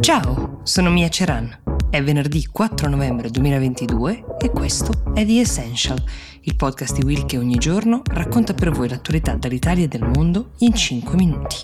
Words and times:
Ciao, 0.00 0.60
sono 0.62 0.90
Mia 0.90 1.08
Ceran. 1.08 1.58
È 1.90 2.02
venerdì 2.02 2.46
4 2.46 2.88
novembre 2.88 3.30
2022 3.30 4.24
e 4.38 4.50
questo 4.50 4.92
è 5.12 5.26
The 5.26 5.40
Essential, 5.40 6.02
il 6.42 6.56
podcast 6.56 6.94
di 6.94 7.04
Will 7.04 7.26
che 7.26 7.36
ogni 7.36 7.56
giorno 7.56 8.02
racconta 8.04 8.54
per 8.54 8.70
voi 8.70 8.88
l'attualità 8.88 9.34
dall'Italia 9.34 9.84
e 9.84 9.88
del 9.88 10.04
mondo 10.04 10.52
in 10.58 10.72
5 10.72 11.16
minuti. 11.16 11.56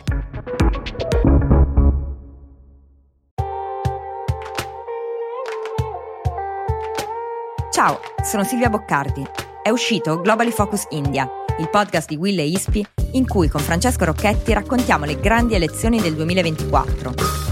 Ciao, 7.70 8.00
sono 8.22 8.42
Silvia 8.42 8.68
Boccardi. 8.68 9.24
È 9.62 9.70
uscito 9.70 10.20
Globally 10.20 10.50
Focus 10.50 10.86
India, 10.90 11.26
il 11.58 11.70
podcast 11.70 12.08
di 12.08 12.16
Will 12.16 12.38
e 12.38 12.46
Ispi 12.46 12.86
in 13.12 13.26
cui 13.26 13.48
con 13.48 13.60
Francesco 13.60 14.04
Rocchetti 14.04 14.52
raccontiamo 14.52 15.04
le 15.04 15.18
grandi 15.20 15.54
elezioni 15.54 16.00
del 16.00 16.14
2024. 16.14 17.43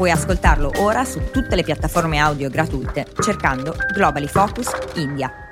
Puoi 0.00 0.12
ascoltarlo 0.12 0.72
ora 0.78 1.04
su 1.04 1.30
tutte 1.30 1.54
le 1.54 1.62
piattaforme 1.62 2.16
audio 2.16 2.48
gratuite 2.48 3.04
cercando 3.20 3.76
Globally 3.92 4.28
Focus 4.28 4.70
India. 4.94 5.49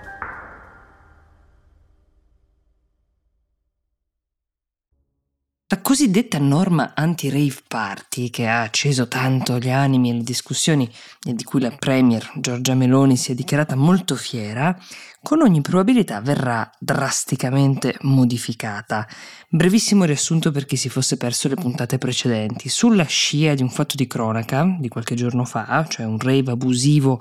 La 5.71 5.83
cosiddetta 5.83 6.39
norma 6.39 6.93
anti-rave 6.95 7.61
party, 7.69 8.31
che 8.31 8.47
ha 8.47 8.63
acceso 8.63 9.07
tanto 9.07 9.59
gli 9.59 9.69
animi 9.69 10.09
e 10.09 10.15
le 10.15 10.23
discussioni 10.23 10.91
e 11.23 11.35
di 11.35 11.45
cui 11.45 11.61
la 11.61 11.71
Premier 11.79 12.27
Giorgia 12.37 12.73
Meloni 12.73 13.19
si 13.19 13.33
è 13.33 13.35
dichiarata 13.35 13.77
molto 13.77 14.17
fiera, 14.17 14.75
con 15.23 15.43
ogni 15.43 15.61
probabilità 15.61 16.23
verrà 16.23 16.71
drasticamente 16.79 17.99
modificata. 18.01 19.07
Brevissimo 19.51 20.05
riassunto 20.05 20.51
per 20.53 20.65
chi 20.65 20.77
si 20.77 20.89
fosse 20.89 21.19
perso 21.19 21.49
le 21.49 21.57
puntate 21.57 21.99
precedenti. 21.99 22.71
Sulla 22.71 23.05
scia 23.05 23.53
di 23.53 23.61
un 23.61 23.69
fatto 23.69 23.95
di 23.95 24.07
cronaca 24.07 24.75
di 24.80 24.88
qualche 24.88 25.16
giorno 25.16 25.45
fa, 25.45 25.85
cioè 25.87 26.07
un 26.07 26.19
rave 26.19 26.53
abusivo 26.53 27.21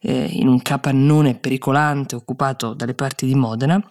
eh, 0.00 0.26
in 0.32 0.48
un 0.48 0.60
capannone 0.60 1.34
pericolante 1.34 2.14
occupato 2.14 2.74
dalle 2.74 2.92
parti 2.92 3.24
di 3.24 3.34
Modena, 3.34 3.82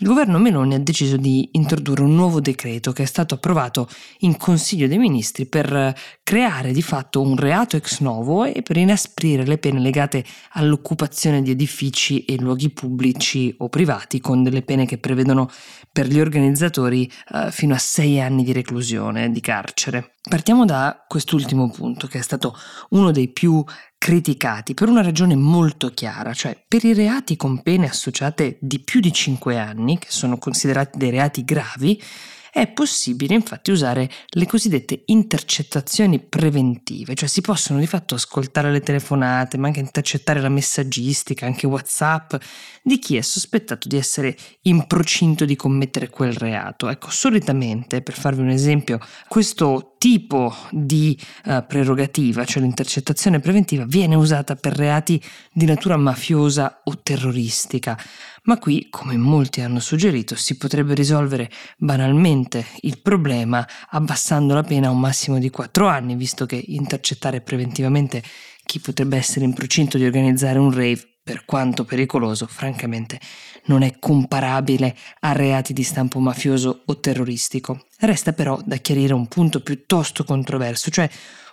il 0.00 0.06
governo 0.06 0.38
Meloni 0.38 0.74
ha 0.74 0.78
deciso 0.78 1.16
di 1.16 1.48
introdurre 1.52 2.02
un 2.02 2.14
nuovo 2.14 2.40
decreto 2.40 2.92
che 2.92 3.02
è 3.02 3.06
stato 3.06 3.34
approvato 3.34 3.88
in 4.18 4.36
Consiglio 4.36 4.86
dei 4.86 4.98
Ministri 4.98 5.46
per 5.46 5.92
creare 6.22 6.70
di 6.72 6.82
fatto 6.82 7.20
un 7.20 7.36
reato 7.36 7.76
ex 7.76 7.98
novo 7.98 8.44
e 8.44 8.62
per 8.62 8.76
inasprire 8.76 9.44
le 9.44 9.58
pene 9.58 9.80
legate 9.80 10.24
all'occupazione 10.52 11.42
di 11.42 11.50
edifici 11.50 12.24
e 12.24 12.36
luoghi 12.38 12.70
pubblici 12.70 13.52
o 13.58 13.68
privati 13.68 14.20
con 14.20 14.44
delle 14.44 14.62
pene 14.62 14.86
che 14.86 14.98
prevedono 14.98 15.50
per 15.90 16.06
gli 16.06 16.20
organizzatori 16.20 17.10
eh, 17.34 17.50
fino 17.50 17.74
a 17.74 17.78
sei 17.78 18.20
anni 18.20 18.44
di 18.44 18.52
reclusione, 18.52 19.32
di 19.32 19.40
carcere. 19.40 20.12
Partiamo 20.28 20.66
da 20.66 21.04
quest'ultimo 21.08 21.70
punto 21.70 22.06
che 22.06 22.18
è 22.18 22.22
stato 22.22 22.54
uno 22.90 23.10
dei 23.10 23.28
più 23.28 23.64
criticati 23.96 24.74
per 24.74 24.88
una 24.88 25.02
ragione 25.02 25.34
molto 25.34 25.88
chiara, 25.88 26.32
cioè 26.32 26.62
per 26.68 26.84
i 26.84 26.94
reati 26.94 27.36
con 27.36 27.62
pene 27.62 27.88
associate 27.88 28.58
di 28.60 28.78
più 28.78 29.00
di 29.00 29.12
5 29.12 29.58
anni, 29.58 29.87
che 29.96 30.08
sono 30.10 30.36
considerati 30.36 30.98
dei 30.98 31.10
reati 31.10 31.44
gravi, 31.44 32.02
è 32.50 32.66
possibile 32.66 33.34
infatti 33.34 33.70
usare 33.70 34.10
le 34.30 34.46
cosiddette 34.46 35.02
intercettazioni 35.06 36.18
preventive, 36.18 37.14
cioè 37.14 37.28
si 37.28 37.40
possono 37.40 37.78
di 37.78 37.86
fatto 37.86 38.14
ascoltare 38.16 38.72
le 38.72 38.80
telefonate, 38.80 39.56
ma 39.58 39.68
anche 39.68 39.80
intercettare 39.80 40.40
la 40.40 40.48
messaggistica, 40.48 41.46
anche 41.46 41.66
WhatsApp 41.66 42.34
di 42.82 42.98
chi 42.98 43.16
è 43.16 43.20
sospettato 43.20 43.86
di 43.86 43.96
essere 43.96 44.36
in 44.62 44.86
procinto 44.86 45.44
di 45.44 45.56
commettere 45.56 46.08
quel 46.08 46.32
reato. 46.32 46.88
Ecco, 46.88 47.10
solitamente, 47.10 48.02
per 48.02 48.14
farvi 48.14 48.40
un 48.40 48.50
esempio, 48.50 48.98
questo 49.28 49.94
tipo 49.98 50.54
di 50.70 51.18
uh, 51.44 51.64
prerogativa, 51.66 52.44
cioè 52.44 52.62
l'intercettazione 52.62 53.40
preventiva, 53.40 53.84
viene 53.84 54.14
usata 54.14 54.56
per 54.56 54.74
reati 54.74 55.22
di 55.52 55.66
natura 55.66 55.96
mafiosa 55.96 56.80
o 56.84 56.98
terroristica, 57.02 57.98
ma 58.48 58.58
qui, 58.58 58.88
come 58.88 59.18
molti 59.18 59.60
hanno 59.60 59.78
suggerito, 59.78 60.34
si 60.34 60.56
potrebbe 60.56 60.94
risolvere 60.94 61.50
banalmente 61.76 62.64
il 62.80 62.98
problema 63.02 63.66
abbassando 63.90 64.54
la 64.54 64.62
pena 64.62 64.88
a 64.88 64.90
un 64.90 64.98
massimo 64.98 65.38
di 65.38 65.50
4 65.50 65.86
anni, 65.86 66.16
visto 66.16 66.46
che 66.46 66.62
intercettare 66.68 67.42
preventivamente 67.42 68.22
chi 68.64 68.80
potrebbe 68.80 69.18
essere 69.18 69.44
in 69.44 69.52
procinto 69.52 69.98
di 69.98 70.06
organizzare 70.06 70.58
un 70.58 70.72
rave 70.72 71.18
per 71.22 71.44
quanto 71.44 71.84
pericoloso, 71.84 72.46
francamente 72.46 73.20
non 73.66 73.82
è 73.82 73.98
comparabile 73.98 74.96
a 75.20 75.32
reati 75.32 75.74
di 75.74 75.82
stampo 75.82 76.18
mafioso 76.18 76.84
o 76.86 77.00
terroristico. 77.00 77.84
Resta 77.98 78.32
però 78.32 78.58
da 78.64 78.76
chiarire 78.76 79.12
un 79.12 79.28
punto 79.28 79.60
piuttosto 79.60 80.24
controverso, 80.24 80.90
cioè 80.90 81.06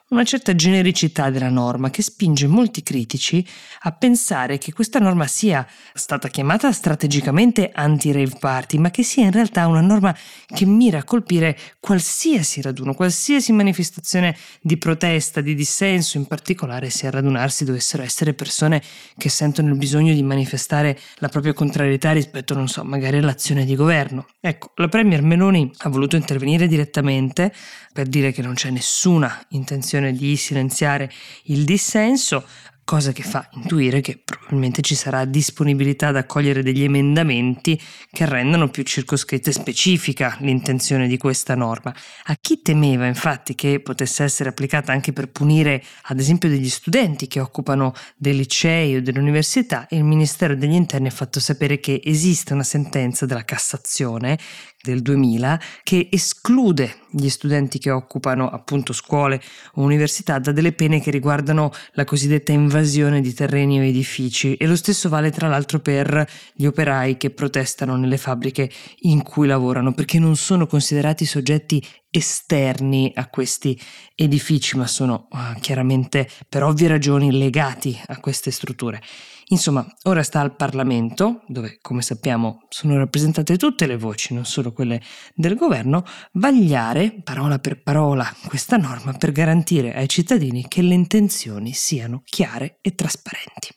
una 0.09 0.23
certa 0.23 0.53
genericità 0.53 1.31
della 1.31 1.49
norma 1.49 1.89
che 1.89 2.03
spinge 2.03 2.45
molti 2.45 2.83
critici 2.83 3.45
a 3.81 3.91
pensare 3.91 4.59
che 4.59 4.71
questa 4.71 4.99
norma 4.99 5.25
sia 5.25 5.65
stata 5.93 6.27
chiamata 6.27 6.71
strategicamente 6.71 7.71
anti-rave 7.73 8.37
party, 8.39 8.77
ma 8.77 8.91
che 8.91 9.01
sia 9.01 9.23
in 9.23 9.31
realtà 9.31 9.65
una 9.65 9.81
norma 9.81 10.15
che 10.45 10.65
mira 10.65 10.99
a 10.99 11.03
colpire 11.03 11.57
qualsiasi 11.79 12.61
raduno, 12.61 12.93
qualsiasi 12.93 13.51
manifestazione 13.51 14.37
di 14.61 14.77
protesta, 14.77 15.41
di 15.41 15.55
dissenso, 15.55 16.17
in 16.17 16.27
particolare 16.27 16.91
se 16.91 17.07
a 17.07 17.11
radunarsi 17.11 17.65
dovessero 17.65 18.03
essere 18.03 18.35
persone 18.35 18.83
che 19.17 19.29
sentono 19.29 19.69
il 19.69 19.77
bisogno 19.77 20.13
di 20.13 20.21
manifestare 20.21 20.99
la 21.15 21.29
propria 21.29 21.53
contrarietà 21.53 22.11
rispetto, 22.11 22.53
non 22.53 22.67
so, 22.67 22.83
magari 22.83 23.17
all'azione 23.17 23.65
di 23.65 23.75
governo. 23.75 24.27
Ecco, 24.39 24.71
la 24.75 24.87
Premier 24.87 25.23
Meloni 25.23 25.71
ha 25.77 25.89
voluto 25.89 26.15
intervenire 26.15 26.67
direttamente 26.67 27.51
per 27.91 28.07
dire 28.07 28.31
che 28.31 28.41
non 28.41 28.53
c'è 28.53 28.69
nessuna 28.69 29.43
intenzione 29.49 29.94
intenzione 29.95 30.13
di 30.13 30.35
silenziare 30.35 31.11
il 31.43 31.63
dissenso, 31.63 32.45
cosa 32.83 33.11
che 33.11 33.23
fa 33.23 33.49
intuire 33.53 33.99
che 33.99 34.21
probabilmente 34.23 34.83
ci 34.83 34.93
sarà 34.93 35.25
disponibilità 35.25 36.09
ad 36.09 36.17
accogliere 36.17 36.61
degli 36.61 36.83
emendamenti 36.83 37.81
che 38.11 38.25
rendano 38.27 38.69
più 38.69 38.83
circoscritta 38.83 39.49
e 39.49 39.53
specifica 39.53 40.37
l'intenzione 40.41 41.07
di 41.07 41.17
questa 41.17 41.55
norma. 41.55 41.95
A 42.25 42.37
chi 42.39 42.61
temeva 42.61 43.07
infatti 43.07 43.55
che 43.55 43.79
potesse 43.79 44.23
essere 44.23 44.49
applicata 44.49 44.91
anche 44.91 45.13
per 45.13 45.29
punire 45.29 45.83
ad 46.03 46.19
esempio 46.19 46.47
degli 46.47 46.69
studenti 46.69 47.27
che 47.27 47.39
occupano 47.39 47.93
dei 48.15 48.35
licei 48.35 48.97
o 48.97 49.01
delle 49.01 49.19
università, 49.19 49.87
il 49.89 50.03
Ministero 50.03 50.55
degli 50.55 50.73
Interni 50.73 51.07
ha 51.07 51.11
fatto 51.11 51.39
sapere 51.39 51.79
che 51.79 51.99
esiste 52.03 52.53
una 52.53 52.63
sentenza 52.63 53.25
della 53.25 53.45
Cassazione 53.45 54.37
del 54.85 55.01
2000 55.01 55.59
che 55.83 56.07
esclude 56.11 56.95
gli 57.09 57.29
studenti 57.29 57.79
che 57.79 57.91
occupano 57.91 58.49
appunto 58.49 58.93
scuole 58.93 59.41
o 59.73 59.81
università 59.81 60.37
da 60.39 60.51
delle 60.51 60.73
pene 60.73 61.01
che 61.01 61.11
riguardano 61.11 61.71
la 61.93 62.03
cosiddetta 62.03 62.51
invasione 62.51 63.21
di 63.21 63.33
terreni 63.33 63.79
o 63.79 63.83
edifici. 63.83 64.55
E 64.55 64.67
lo 64.67 64.75
stesso 64.75 65.09
vale 65.09 65.31
tra 65.31 65.47
l'altro 65.47 65.79
per 65.79 66.27
gli 66.53 66.65
operai 66.65 67.17
che 67.17 67.31
protestano 67.31 67.95
nelle 67.95 68.17
fabbriche 68.17 68.69
in 69.01 69.23
cui 69.23 69.47
lavorano 69.47 69.93
perché 69.93 70.19
non 70.19 70.35
sono 70.35 70.67
considerati 70.67 71.25
soggetti 71.25 71.83
esterni 72.17 73.11
a 73.15 73.27
questi 73.27 73.79
edifici 74.15 74.77
ma 74.77 74.87
sono 74.87 75.27
uh, 75.29 75.59
chiaramente 75.59 76.29
per 76.47 76.63
ovvie 76.63 76.87
ragioni 76.87 77.31
legati 77.31 77.99
a 78.07 78.19
queste 78.19 78.51
strutture. 78.51 79.01
Insomma, 79.49 79.85
ora 80.03 80.23
sta 80.23 80.39
al 80.39 80.55
Parlamento, 80.55 81.43
dove 81.47 81.77
come 81.79 82.01
sappiamo 82.01 82.65
sono 82.69 82.97
rappresentate 82.97 83.57
tutte 83.57 83.85
le 83.85 83.95
voci, 83.95 84.33
non 84.33 84.45
solo 84.45 84.71
quelle 84.71 85.01
del 85.35 85.55
governo, 85.55 86.03
vagliare 86.33 87.21
parola 87.23 87.59
per 87.59 87.83
parola 87.83 88.27
questa 88.47 88.77
norma 88.77 89.13
per 89.13 89.31
garantire 89.31 89.93
ai 89.93 90.09
cittadini 90.09 90.67
che 90.67 90.81
le 90.81 90.95
intenzioni 90.95 91.73
siano 91.73 92.23
chiare 92.25 92.79
e 92.81 92.95
trasparenti. 92.95 93.69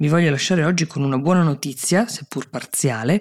Vi 0.00 0.06
voglio 0.06 0.30
lasciare 0.30 0.64
oggi 0.64 0.86
con 0.86 1.02
una 1.02 1.18
buona 1.18 1.42
notizia, 1.42 2.06
seppur 2.06 2.48
parziale, 2.48 3.20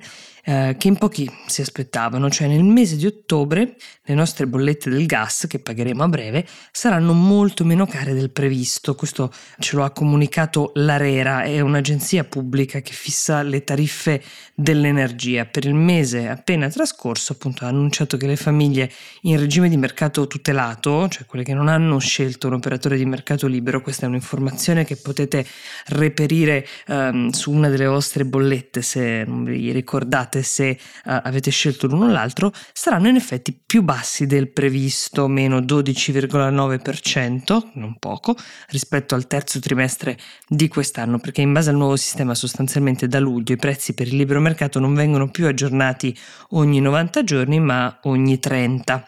eh, 0.49 0.75
che 0.77 0.87
in 0.87 0.95
pochi 0.95 1.29
si 1.45 1.59
aspettavano, 1.59 2.29
cioè 2.29 2.47
nel 2.47 2.63
mese 2.63 2.95
di 2.95 3.05
ottobre 3.05 3.75
le 4.03 4.13
nostre 4.13 4.47
bollette 4.47 4.89
del 4.89 5.05
gas 5.05 5.45
che 5.45 5.59
pagheremo 5.59 6.03
a 6.03 6.07
breve 6.07 6.47
saranno 6.71 7.11
molto 7.11 7.65
meno 7.65 7.85
care 7.85 8.13
del 8.13 8.29
previsto. 8.29 8.95
Questo 8.95 9.29
ce 9.59 9.75
lo 9.75 9.83
ha 9.83 9.91
comunicato 9.91 10.71
l'Arera, 10.75 11.41
è 11.41 11.59
un'agenzia 11.59 12.23
pubblica 12.23 12.79
che 12.79 12.93
fissa 12.93 13.41
le 13.41 13.65
tariffe 13.65 14.23
dell'energia. 14.55 15.43
Per 15.43 15.65
il 15.65 15.73
mese 15.73 16.29
appena 16.29 16.69
trascorso, 16.69 17.33
appunto, 17.33 17.65
ha 17.65 17.67
annunciato 17.67 18.15
che 18.15 18.25
le 18.25 18.37
famiglie 18.37 18.89
in 19.23 19.37
regime 19.37 19.67
di 19.67 19.75
mercato 19.75 20.27
tutelato, 20.27 21.09
cioè 21.09 21.25
quelle 21.25 21.43
che 21.43 21.53
non 21.53 21.67
hanno 21.67 21.99
scelto 21.99 22.47
un 22.47 22.53
operatore 22.53 22.95
di 22.95 23.05
mercato 23.05 23.47
libero, 23.47 23.81
questa 23.81 24.05
è 24.05 24.07
un'informazione 24.07 24.85
che 24.85 24.95
potete 24.95 25.45
reperire 25.87 26.65
um, 26.87 27.31
su 27.31 27.51
una 27.51 27.67
delle 27.67 27.85
vostre 27.85 28.23
bollette 28.23 28.81
se 28.81 29.25
non 29.25 29.43
vi 29.43 29.73
ricordate 29.73 30.35
pagate 30.37 30.43
se 30.43 30.77
uh, 31.05 31.19
avete 31.23 31.51
scelto 31.51 31.87
l'uno 31.87 32.05
o 32.05 32.09
l'altro 32.09 32.51
saranno 32.73 33.07
in 33.07 33.15
effetti 33.15 33.57
più 33.65 33.81
bassi 33.81 34.27
del 34.27 34.49
previsto, 34.49 35.27
meno 35.27 35.59
12,9%, 35.59 37.69
non 37.73 37.97
poco, 37.99 38.35
rispetto 38.69 39.15
al 39.15 39.27
terzo 39.27 39.59
trimestre 39.59 40.17
di 40.47 40.67
quest'anno, 40.67 41.19
perché 41.19 41.41
in 41.41 41.53
base 41.53 41.69
al 41.69 41.75
nuovo 41.75 41.95
sistema 41.95 42.35
sostanzialmente 42.35 43.07
da 43.07 43.19
luglio 43.19 43.53
i 43.53 43.57
prezzi 43.57 43.93
per 43.93 44.07
il 44.07 44.15
libero 44.15 44.39
mercato 44.39 44.79
non 44.79 44.93
vengono 44.93 45.29
più 45.29 45.47
aggiornati 45.47 46.17
ogni 46.49 46.79
90 46.79 47.23
giorni 47.23 47.59
ma 47.59 47.99
ogni 48.03 48.39
30. 48.39 49.07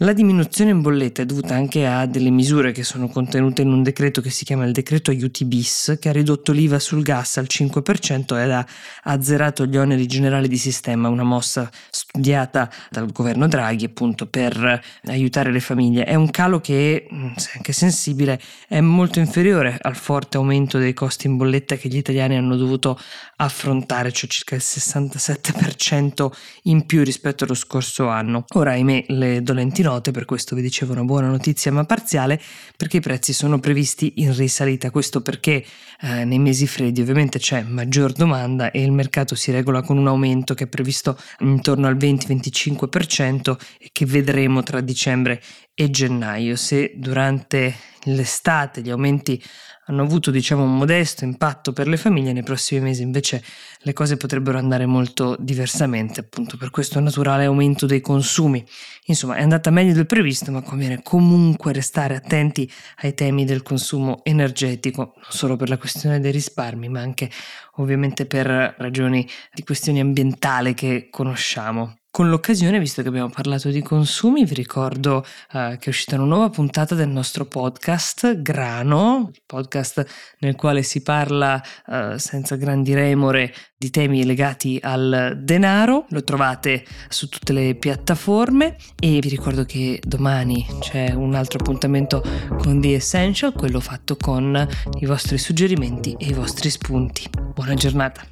La 0.00 0.12
diminuzione 0.12 0.72
in 0.72 0.82
bolletta 0.82 1.22
è 1.22 1.24
dovuta 1.24 1.54
anche 1.54 1.86
a 1.86 2.04
delle 2.04 2.28
misure 2.28 2.70
che 2.70 2.84
sono 2.84 3.08
contenute 3.08 3.62
in 3.62 3.72
un 3.72 3.82
decreto 3.82 4.20
che 4.20 4.28
si 4.28 4.44
chiama 4.44 4.66
il 4.66 4.72
decreto 4.72 5.10
aiuti 5.10 5.46
bis, 5.46 5.96
che 5.98 6.10
ha 6.10 6.12
ridotto 6.12 6.52
l'IVA 6.52 6.78
sul 6.78 7.02
gas 7.02 7.38
al 7.38 7.46
5% 7.48 8.38
ed 8.38 8.50
ha 8.50 8.66
azzerato 9.04 9.64
gli 9.64 9.78
oneri 9.78 10.04
generali 10.04 10.48
di 10.48 10.58
sistema, 10.58 11.08
una 11.08 11.22
mossa 11.22 11.70
studiata 12.16 12.70
dal 12.90 13.12
governo 13.12 13.46
Draghi 13.46 13.84
appunto 13.84 14.26
per 14.26 14.82
aiutare 15.04 15.52
le 15.52 15.60
famiglie. 15.60 16.04
È 16.04 16.14
un 16.14 16.30
calo 16.30 16.60
che, 16.60 17.06
mm, 17.12 17.34
se 17.36 17.50
anche 17.56 17.72
sensibile, 17.72 18.40
è 18.66 18.80
molto 18.80 19.18
inferiore 19.18 19.78
al 19.80 19.96
forte 19.96 20.38
aumento 20.38 20.78
dei 20.78 20.94
costi 20.94 21.26
in 21.26 21.36
bolletta 21.36 21.76
che 21.76 21.88
gli 21.88 21.96
italiani 21.96 22.36
hanno 22.36 22.56
dovuto 22.56 22.98
affrontare, 23.36 24.12
cioè 24.12 24.28
circa 24.30 24.54
il 24.54 24.62
67% 24.64 26.32
in 26.64 26.86
più 26.86 27.04
rispetto 27.04 27.44
allo 27.44 27.54
scorso 27.54 28.08
anno. 28.08 28.44
Ora, 28.54 28.72
ahimè, 28.72 29.04
le 29.08 29.42
dolenti 29.42 29.82
note, 29.82 30.10
per 30.10 30.24
questo 30.24 30.56
vi 30.56 30.62
dicevo 30.62 30.92
una 30.92 31.04
buona 31.04 31.28
notizia 31.28 31.70
ma 31.70 31.84
parziale, 31.84 32.40
perché 32.76 32.98
i 32.98 33.00
prezzi 33.00 33.32
sono 33.32 33.58
previsti 33.58 34.14
in 34.16 34.34
risalita. 34.34 34.90
Questo 34.90 35.20
perché 35.20 35.64
eh, 36.00 36.24
nei 36.24 36.38
mesi 36.38 36.66
freddi 36.66 37.00
ovviamente 37.00 37.38
c'è 37.38 37.62
maggior 37.62 38.12
domanda 38.12 38.70
e 38.70 38.82
il 38.82 38.92
mercato 38.92 39.34
si 39.34 39.50
regola 39.50 39.82
con 39.82 39.98
un 39.98 40.06
aumento 40.06 40.54
che 40.54 40.64
è 40.64 40.66
previsto 40.66 41.18
intorno 41.40 41.86
al 41.86 41.96
20-25% 42.06 43.56
e 43.78 43.88
che 43.92 44.06
vedremo 44.06 44.62
tra 44.62 44.80
dicembre 44.80 45.42
e 45.74 45.90
gennaio. 45.90 46.56
Se 46.56 46.92
durante 46.96 47.74
l'estate 48.04 48.82
gli 48.82 48.90
aumenti 48.90 49.42
hanno 49.86 50.02
avuto 50.02 50.30
diciamo 50.30 50.64
un 50.64 50.76
modesto 50.76 51.24
impatto 51.24 51.72
per 51.72 51.86
le 51.86 51.96
famiglie, 51.96 52.32
nei 52.32 52.42
prossimi 52.42 52.80
mesi 52.80 53.02
invece 53.02 53.42
le 53.78 53.92
cose 53.92 54.16
potrebbero 54.16 54.58
andare 54.58 54.86
molto 54.86 55.36
diversamente, 55.38 56.20
appunto 56.20 56.56
per 56.56 56.70
questo 56.70 56.98
naturale 57.00 57.44
aumento 57.44 57.86
dei 57.86 58.00
consumi. 58.00 58.64
Insomma, 59.04 59.36
è 59.36 59.42
andata 59.42 59.70
meglio 59.70 59.92
del 59.92 60.06
previsto, 60.06 60.50
ma 60.50 60.62
conviene 60.62 61.02
comunque 61.02 61.72
restare 61.72 62.16
attenti 62.16 62.70
ai 63.02 63.14
temi 63.14 63.44
del 63.44 63.62
consumo 63.62 64.24
energetico, 64.24 65.12
non 65.14 65.30
solo 65.30 65.56
per 65.56 65.68
la 65.68 65.78
questione 65.78 66.18
dei 66.18 66.32
risparmi, 66.32 66.88
ma 66.88 67.00
anche 67.00 67.30
ovviamente 67.76 68.26
per 68.26 68.74
ragioni 68.78 69.28
di 69.52 69.62
questioni 69.62 70.00
ambientali 70.00 70.74
che 70.74 71.08
conosciamo. 71.10 71.98
Con 72.16 72.30
l'occasione, 72.30 72.78
visto 72.78 73.02
che 73.02 73.08
abbiamo 73.08 73.28
parlato 73.28 73.68
di 73.68 73.82
consumi, 73.82 74.46
vi 74.46 74.54
ricordo 74.54 75.16
uh, 75.18 75.76
che 75.76 75.84
è 75.84 75.88
uscita 75.90 76.14
una 76.14 76.24
nuova 76.24 76.48
puntata 76.48 76.94
del 76.94 77.10
nostro 77.10 77.44
podcast 77.44 78.40
Grano, 78.40 79.28
il 79.34 79.42
podcast 79.44 80.06
nel 80.38 80.56
quale 80.56 80.82
si 80.82 81.02
parla 81.02 81.62
uh, 81.88 82.16
senza 82.16 82.56
grandi 82.56 82.94
remore 82.94 83.52
di 83.76 83.90
temi 83.90 84.24
legati 84.24 84.78
al 84.82 85.40
denaro. 85.42 86.06
Lo 86.08 86.24
trovate 86.24 86.86
su 87.10 87.28
tutte 87.28 87.52
le 87.52 87.74
piattaforme 87.74 88.76
e 88.98 89.18
vi 89.18 89.28
ricordo 89.28 89.66
che 89.66 90.00
domani 90.02 90.66
c'è 90.80 91.10
un 91.10 91.34
altro 91.34 91.58
appuntamento 91.58 92.22
con 92.56 92.80
The 92.80 92.94
Essential, 92.94 93.52
quello 93.52 93.78
fatto 93.78 94.16
con 94.16 94.66
i 95.00 95.04
vostri 95.04 95.36
suggerimenti 95.36 96.16
e 96.18 96.28
i 96.28 96.32
vostri 96.32 96.70
spunti. 96.70 97.28
Buona 97.52 97.74
giornata. 97.74 98.26